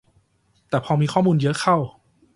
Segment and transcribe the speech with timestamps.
[0.69, 1.77] แต่พอมีข้อมูลเยอะเข้า